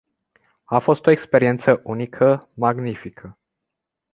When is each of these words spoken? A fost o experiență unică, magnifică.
A 0.65 0.79
fost 0.79 1.05
o 1.05 1.11
experiență 1.11 1.79
unică, 1.83 2.49
magnifică. 2.53 3.37